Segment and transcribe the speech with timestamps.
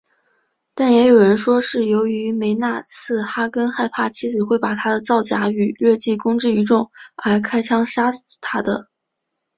[0.73, 8.89] 但也有人说是由于梅纳茨哈根害怕妻子会把他的造假与劣迹公之于众而开枪杀死她的。